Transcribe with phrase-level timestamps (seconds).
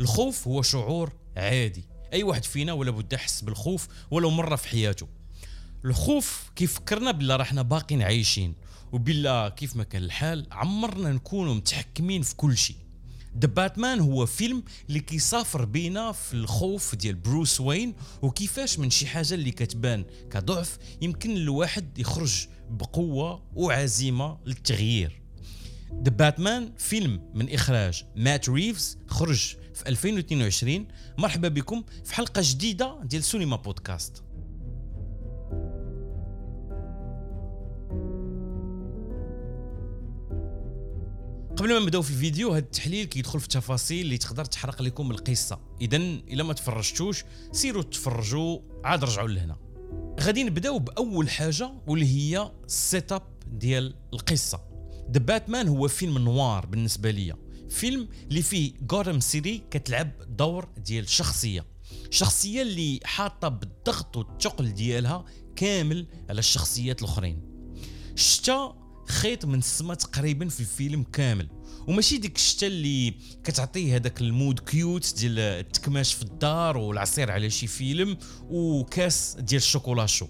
[0.00, 1.84] الخوف هو شعور عادي.
[2.12, 5.08] أي واحد فينا ولا بد يحس بالخوف ولو مرة في حياته.
[5.84, 8.54] الخوف كيفكرنا بلا راحنا باقين عايشين
[8.92, 12.76] وبلا كيف ما كان الحال عمرنا نكونوا متحكمين في كل شيء.
[13.38, 19.06] ذا باتمان هو فيلم اللي كيسافر بينا في الخوف ديال بروس وين وكيفاش من شي
[19.06, 25.22] حاجة اللي كتبان كضعف يمكن الواحد يخرج بقوة وعزيمة للتغيير.
[25.92, 30.86] The Batman فيلم من إخراج مات ريفز خرج في 2022
[31.18, 34.22] مرحبا بكم في حلقة جديدة ديال سينما بودكاست.
[41.56, 45.60] قبل ما نبداو في الفيديو هذا التحليل كيدخل في تفاصيل اللي تقدر تحرق لكم القصة.
[45.80, 49.56] اذا إلا ما تفرجتوش سيروا تفرجوا عاد رجعوا لهنا.
[50.20, 54.60] غادي نبداو بأول حاجة واللي هي ال setup ديال القصة.
[55.10, 57.45] The Batman هو فيلم noir بالنسبة ليا.
[57.70, 61.66] فيلم اللي فيه Gotham City كتلعب دور ديال شخصية.
[62.10, 65.24] شخصية اللي حاطة بالضغط والثقل ديالها
[65.56, 67.42] كامل على الشخصيات الأخرين.
[68.14, 71.48] شتا خيط من السما تقريبا في الفيلم كامل.
[71.88, 77.50] وماشي ديك الشتا اللي كتعطيه هذاك ال mood cute ديال التكماش في الدار والعصير على
[77.50, 80.26] شي فيلم وكاس ديال ال chocolat chaud.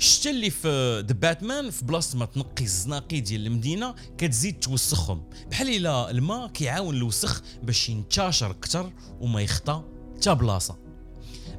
[0.00, 5.30] الشتا اللي في The Batman في بلاصة ما تنقي الزناقي ديال المدينة كتزيد توسخهم.
[5.50, 9.82] بحال إلا الماء كيعاون الوسخ باش ينتشر أكثر وما يخطى
[10.16, 10.78] حتى بلاصة.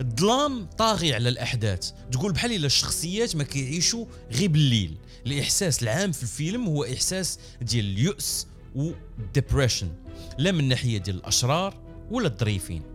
[0.02, 1.92] الظلام طاغي على الأحداث.
[2.12, 4.97] تقول بحال إلا الشخصيات ما كيعيشوا غير بالليل.
[5.25, 9.91] الإحساس العام في الفيلم هو إحساس ديال اليأس وال depression
[10.38, 11.81] لا من ناحية ديال الأشرار
[12.12, 12.91] ولا الظريفين.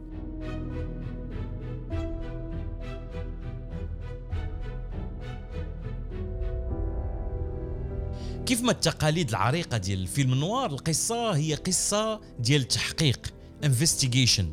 [8.46, 14.50] كيف ما التقاليد العريقة ديال الفيلم ال noir القصة هي قصة ديال تحقيق investigation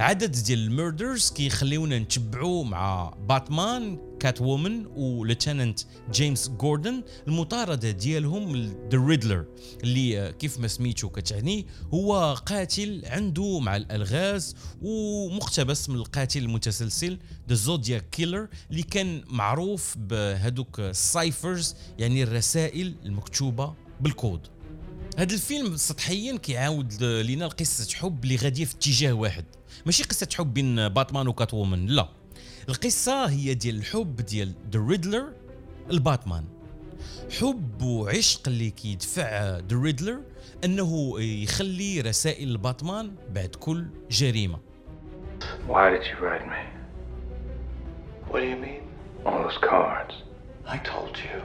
[0.00, 5.80] عدد ديال ال murders كيخليونا نتبعوا مع باتمان Catwoman و lieutenant
[6.12, 8.56] جيمس جوردن المطاردة ديالهم
[8.92, 9.44] The Riddler
[9.84, 17.18] اللي كيف ما سميتو كتعني هو قاتل عنده مع الألغاز ومقتبس من القاتل المتسلسل
[17.48, 24.40] The Zodiac Killer اللي كان معروف بهذوك ال ciphers يعني الرسائل المكتوبة بالكود.
[25.18, 29.44] هذا الفيلم سطحيا كيعاود لينا قصه حب اللي غادية في اتجاه واحد.
[29.86, 32.08] ماشي قصة حب بين باتمان و Catwoman لا.
[32.68, 35.32] القصة هي ديال الحب ديال ذا ريدلر
[35.90, 36.44] لباتمان
[37.40, 40.20] حب وعشق اللي كيدفع ذا ريدلر
[40.64, 44.58] أنه يخلي رسائل لباتمان بعد كل جريمة
[45.68, 46.62] Why did you write me?
[48.30, 48.82] What do you mean?
[49.26, 50.14] All those cards.
[50.74, 51.36] I told you.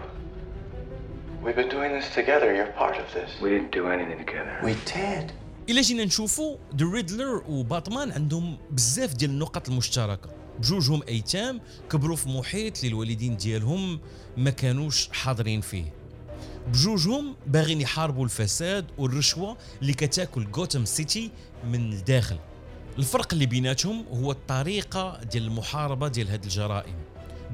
[1.44, 2.53] We've been doing this together.
[2.58, 3.29] You're part of this.
[3.41, 4.59] We didn't do anything together.
[4.63, 5.31] We did.
[5.69, 10.29] الا جينا نشوفوا ذا ريدلر وباتمان عندهم بزاف ديال النقط المشتركة
[10.59, 14.00] بجوجهم أيتام كبروا في محيط اللي الوالدين ديالهم
[14.38, 15.94] ما كانوش حاضرين فيه.
[16.67, 21.31] بجوجهم باغيين يحاربوا الفساد والرشوة اللي كتاكل غوتم سيتي
[21.66, 22.38] من الداخل.
[22.97, 26.95] الفرق اللي بيناتهم هو الطريقة ديال المحاربة ديال هاد الجرائم.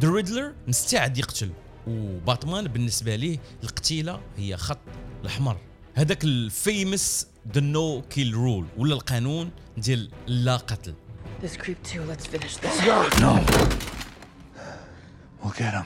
[0.01, 1.51] ذا ريدلر مستعد يقتل
[1.87, 4.79] وباتمان بالنسبة ليه القتيلة هي خط
[5.21, 5.57] الأحمر.
[5.93, 10.93] هذاك ال famous the no kill rule ولا القانون ديال لا قتل.
[11.41, 12.03] This creep, too.
[12.11, 12.75] Let's finish this.
[13.25, 13.31] No.
[15.41, 15.85] We'll get him.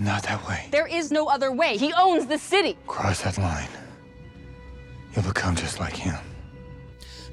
[0.00, 0.60] Not that way.
[0.70, 1.76] There is no other way.
[1.78, 2.76] He owns the city.
[2.86, 3.72] Cross that line.
[5.12, 6.18] You'll become just like him.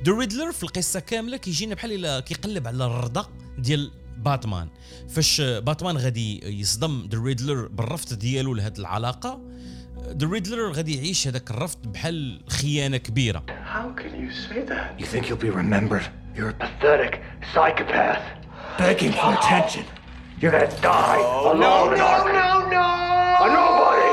[0.05, 4.69] ذا ريدلر في القصة كامله كيجينا بحال الا كيقلب على الرضا ديال باتمان
[5.09, 9.41] فاش باتمان غادي يصدم ذا ريدلر بالرفض ديالو لهاد العلاقه
[10.07, 14.99] ذا ريدلر غادي يعيش هذاك الرفض بحال خيانه كبيره How can you say that?
[14.99, 16.20] You think you'll be remembered?
[16.35, 17.13] You're a pathetic
[17.53, 18.23] psychopath.
[18.77, 19.85] Begging for attention.
[20.39, 21.59] You're gonna die alone.
[21.59, 22.87] No, no, no, no!
[23.45, 24.11] A nobody!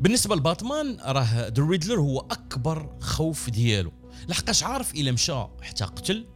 [0.00, 3.92] بالنسبة لباتمان راه ذا ريدلر هو أكبر خوف ديالو
[4.28, 6.26] لحقاش عارف إلا مشى حتى قتل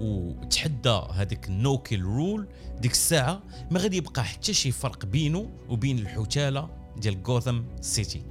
[0.00, 2.48] وتحدى هذيك ال no kill rule
[2.80, 8.22] ديك الساعة ما غادي يبقى حتى شي فرق بينه وبين القتالة ديال غوثم سيتي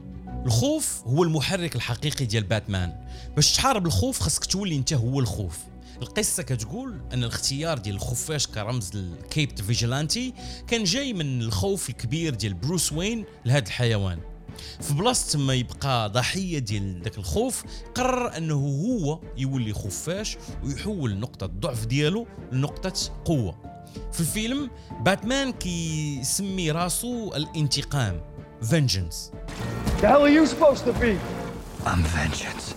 [0.48, 2.94] الخوف هو المحرك الحقيقي ديال باتمان.
[3.36, 5.58] باش تحارب الخوف خاصك تولي انت هو الخوف.
[6.02, 10.34] القصة كتقول أن الاختيار ديال الخفاش كرمز لل caped vigilante
[10.68, 14.20] كان جاي من الخوف الكبير ديال بروس وين لهذا الحيوان.
[14.82, 17.64] في بلاصة ما يبقى ضحية ديال ذاك الخوف
[17.96, 22.94] قرر أنه هو يولي خفاش ويحول نقطة الضعف ديالو لنقطة
[23.26, 23.82] قوة.
[24.12, 24.70] في الفيلم
[25.02, 28.37] باتمان كيسمي راسو الانتقام.
[28.62, 29.32] Vengeance
[30.02, 31.18] The hell are you supposed to be?
[31.86, 32.76] I'm vengeance.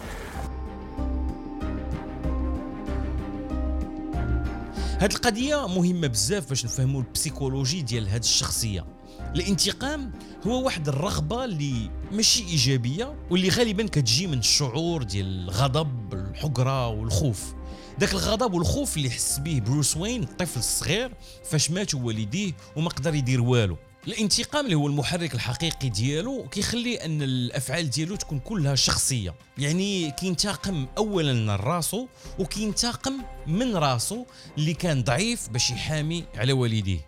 [5.01, 8.87] هاد القضية مهمة بزاف باش نفهموا ال psychologie ديال هاد الشخصية
[9.35, 10.13] الانتقام
[10.47, 17.55] هو واحد الرغبة اللي ماشي إيجابية واللي غالبا كتجي من الشعور ديال الغضب الحقرة والخوف
[17.99, 21.13] داك الغضب والخوف اللي حس به بروس وين الطفل الصغير
[21.45, 23.77] فاش ماتوا والديه وما قدر يدير والو
[24.09, 29.35] الانتقام اللي هو المحرك الحقيقي ديالو كيخلي أن الأفعال ديالو تكون كلها شخصية.
[29.59, 32.07] يعني كينتقم اولا من راسو
[32.39, 33.15] وكينتقم
[33.47, 34.25] من راسو
[34.59, 37.01] اللي كان ضعيف باش يحامي على والديه.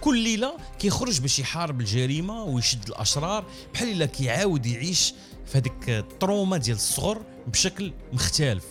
[0.00, 3.44] كل ليلة كيخرج باش يحارب الجريمة ويشد الأشرار
[3.74, 5.14] بحال إلا كيعاود يعيش
[5.46, 8.64] في هذيك التروما ديال الصغر بشكل مختلف.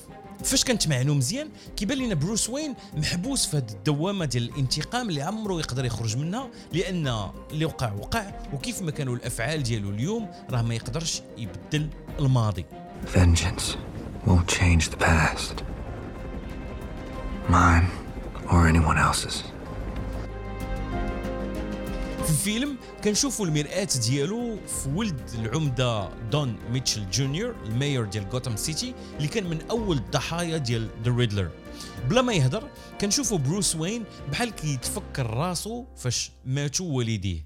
[0.44, 5.21] فاش كانت معلوم مزيان كيبان لنا بروس وين محبوس في هذه الدوامة ديال الانتقام اللي
[5.21, 10.62] عمره يقدر يخرج منها لأن اللي وقع وقع وكيف ما كانوا الأفعال ديالو اليوم راه
[10.62, 11.88] ما يقدرش يبدل
[12.19, 12.65] الماضي
[13.15, 13.75] Vengeance
[14.25, 15.56] won't change the past.
[17.50, 17.88] Mine
[18.51, 19.52] or anyone else's.
[22.33, 28.94] في الفيلم كنشوفوا المرآة ديالو في ولد العمدة دون ميتشل جونيور المايور ديال غوثام سيتي
[29.18, 31.51] اللي كان من أول الضحايا ديال ذا ريدلر
[32.09, 32.69] بلا ما يهدر
[33.01, 37.45] كنشوفوا بروس وين بحال كيتفكر راسو فاش ماتوا والديه.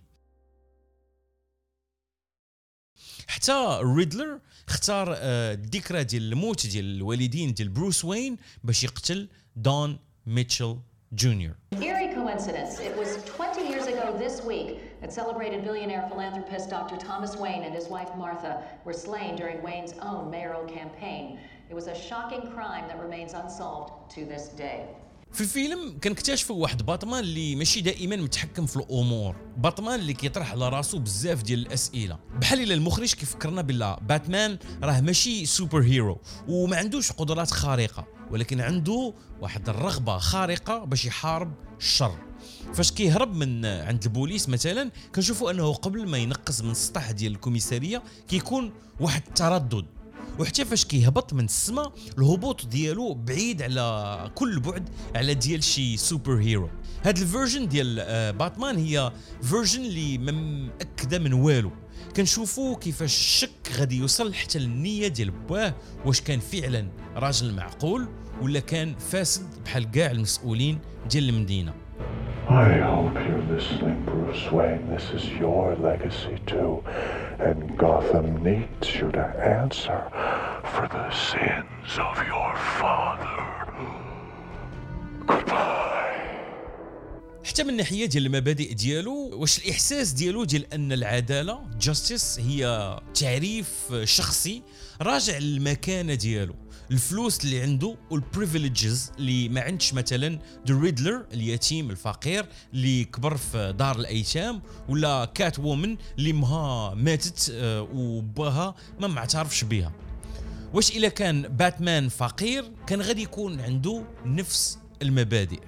[3.28, 10.00] حتى ريدلر اختار آه، الذكرى ديال الموت ديال الوالدين ديال بروس وين باش يقتل دون
[10.26, 10.80] ميتشل
[11.12, 11.56] جونيور.
[14.14, 14.70] this week
[15.02, 16.98] that celebrated billionaire philanthropist Dr.
[16.98, 21.40] Thomas Wayne and his wife Martha were slain during Wayne's own mayoral campaign.
[21.70, 24.86] It was a shocking crime that remains unsolved to this day.
[25.34, 30.70] في الفيلم كنكتشفوا واحد باتمان اللي ماشي دائما متحكم في الأمور باتمان اللي كيطرح على
[30.70, 36.18] راسو بزاف ديال الأسئلة بحال إلا المخرج كيفكرنا بلا باتمان راه ماشي super hero
[36.48, 42.27] وما عندوش قدرات خارقة ولكن عنده واحد الرغبة خارقة باش يحارب الشر
[42.74, 48.04] فاش كيهرب من عند البوليس مثلا كنشوفوا أنه قبل ما ينقز من السطح ديال الكوميسارية
[48.28, 49.86] كيكون واحد التردد.
[50.40, 56.38] وحتى فاش كيهبط من السماء الهبوط ديالو بعيد على كل بعد على ديال شي super
[56.38, 56.70] hero
[57.04, 59.12] هاد ال version ديال آه، باتمان هي
[59.42, 61.72] version اللي ما مأكدة من والو.
[62.16, 68.08] كنشوفوا كيفاش الشك غادي يوصل حتى للنية ديال باه واش كان فعلا راجل معقول
[68.42, 70.80] ولا كان فاسد بحال كاع المسؤولين
[71.10, 71.74] ديال المدينة.
[72.50, 74.88] I hope you're listening, Bruce Wayne.
[74.90, 76.82] This is your legacy, too.
[77.40, 79.26] And Gotham needs you to
[79.60, 80.02] answer
[80.72, 83.44] for the sins of your father.
[85.28, 85.78] Goodbye.
[87.44, 93.94] حتى من الناحيه ديال المبادئ ديالو واش الاحساس ديالو ديال ان العداله justice هي تعريف
[94.04, 94.62] شخصي
[95.02, 96.56] راجع للمكانه ديالو
[96.92, 103.38] الفلوس اللي عنده وال privileges اللي ما عندش مثلا ذا ريدلر اليتيم الفقير اللي كبر
[103.38, 109.92] في دار الأيتام ولا Catwoman اللي مها ماتت آه، وباها ما معترفش بها
[110.74, 115.60] واش إلا كان باتمان فقير كان غادي يكون عنده نفس المبادئ.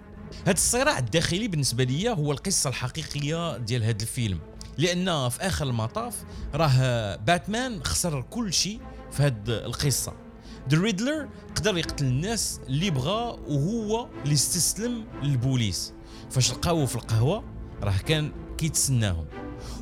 [0.43, 4.39] هذا الصراع الداخلي بالنسبة لي هو القصة الحقيقية ديال هذا الفيلم.
[4.77, 6.15] لأن في آخر المطاف
[6.53, 8.79] راه باتمان خسر كل شيء
[9.11, 10.28] في هذه القصة.
[10.69, 15.93] ذا ريدلر قدر يقتل الناس اللي بغى وهو اللي استسلم للبوليس.
[16.29, 17.43] فاش لقاوه في القهوة
[17.83, 19.25] راه كان كيتسناهم.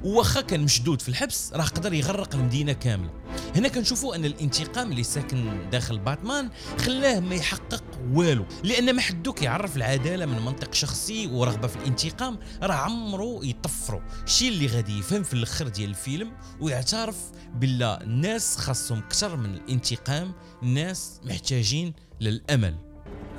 [0.03, 3.09] وواخا كان مشدود في الحبس راه قدر يغرق المدينة كاملة.
[3.55, 6.49] هنا كنشوفوا أن الانتقام اللي ساكن داخل باتمان
[6.79, 12.39] خلاه ما يحقق والو لأن ما حدو كيعرف العدالة من منطق شخصي ورغبة في الانتقام
[12.63, 17.15] راه عمرو يطفرو الشيء اللي غادي يفهم في الأخر ديال الفيلم ويعترف
[17.55, 22.75] بلا الناس خاصهم أكثر من الانتقام الناس محتاجين للأمل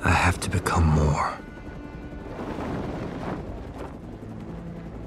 [0.01, 1.27] I have to become more.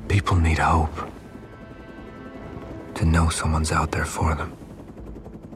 [0.09, 0.97] People need hope.
[2.97, 4.50] To know someone's out there for them.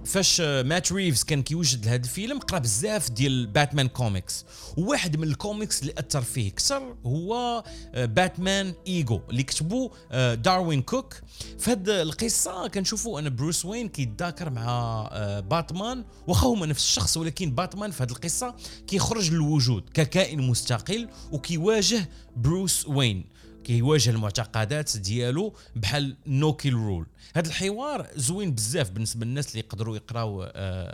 [0.07, 4.45] فاش آه، مات ريفز كان كيوجد لهذا الفيلم قرأ بزاف ديال باتمان كوميكس
[4.77, 10.83] وواحد من الكوميكس اللي أثر فيه كثر هو آه، Batman: Ego اللي كتبو آه، داروين
[10.83, 11.15] كوك
[11.59, 17.17] في هذه القصة كنشوفوا أن بروس وين كيتذاكر مع آه، باتمان واخا هما نفس الشخص
[17.17, 18.55] ولكن باتمان في هذه القصة
[18.87, 23.25] كيخرج للوجود ككائن مستقل وكيواجه بروس وين
[23.67, 27.07] كيواجه المعتقدات ديالو بحال no kill rule.
[27.37, 30.43] هذا الحوار زوين بزاف بالنسبة للناس اللي يقدروا يقراو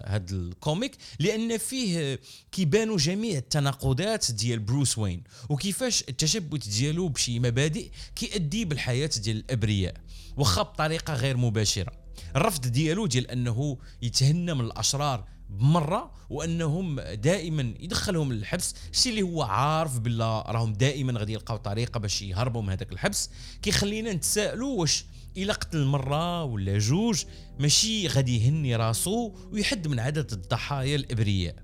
[0.07, 2.19] هذا ال comic لأن فيه آه،
[2.53, 9.95] كيبانوا جميع التناقضات ديال بروس وين وكيفاش التشبت ديالو بشي مبادئ كيؤدي بالحياة ديال الأبرياء
[10.37, 11.93] واخا بطريقة غير مباشرة.
[12.37, 15.25] الرفض ديالو ديال أنه يتهنى من الأشرار
[15.59, 18.75] بمرة وأنهم دائما يدخلهم للحبس.
[18.93, 23.31] الشيء اللي هو عارف بالله راهم دائما غادي يلقاو طريقة باش يهربوا من هذاك الحبس.
[23.63, 25.05] كيخلينا نتسائلوا واش
[25.37, 27.25] إلا قتل مره ولا جوج
[27.59, 31.57] ماشي غادي يهني راسو ويحد من عدد الضحايا الإبرياء.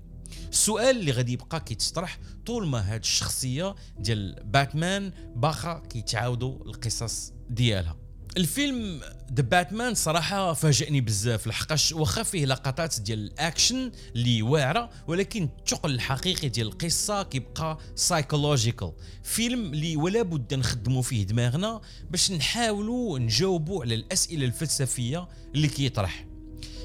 [0.51, 8.08] السؤال اللي غادي يبقى كيتطرح طول ما هاد الشخصية ديال باتمان باقا كيتعاودوا القصص ديالها.
[8.37, 9.01] الفيلم
[9.33, 15.91] ذا باتمان صراحة فاجئني بزاف لحقاش واخا فيه لقطات ديال الأكشن اللي واعرة ولكن الثقل
[15.93, 18.91] الحقيقي ديال القصة كيبقى psychological
[19.23, 21.81] فيلم اللي ولا بد نخدموا فيه دماغنا
[22.11, 26.25] باش نحاولوا نجاوبوا على الأسئلة الفلسفية اللي كيطرح.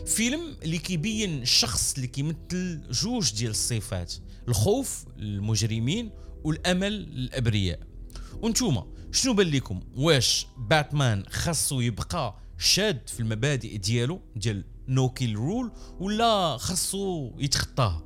[0.07, 4.15] فيلم اللي كيبين الشخص اللي كيمثل جوج ديال الصفات
[4.49, 6.11] الخوف للمجرمين
[6.45, 7.79] والأمل للابرياء
[8.43, 15.37] وانتوما شنو بان لكم واش باتمان خاصو يبقى شاد في المبادئ ديالو ديال no kill
[15.37, 18.03] rule ولا خاصو يتخطاها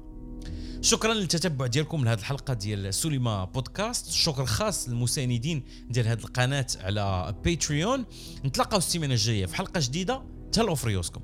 [0.81, 4.11] شكرا للتتبع ديالكم لهذه الحلقة ديال سوليما بودكاست.
[4.11, 8.05] شكر خاص للمساندين ديال هذه القناة على باتريون
[8.45, 10.23] نتلاقاو السيمانة الجاية في حلقة جديدة.
[10.53, 11.21] تهلاو في ريوسكم